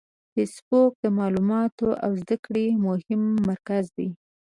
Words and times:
فېسبوک 0.33 0.91
د 1.03 1.05
معلوماتو 1.17 1.87
او 2.05 2.11
زده 2.21 2.37
کړې 2.45 2.65
مهم 2.85 3.21
مرکز 3.49 3.85
دی 3.97 4.09